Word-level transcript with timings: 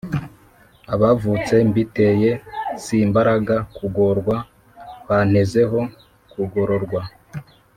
Abavutse 0.93 1.53
mbiteye 1.69 2.31
Simbaraga 2.83 3.55
kugorwa 3.77 4.35
Bantezeho 5.07 5.79
kugororwa? 6.31 7.01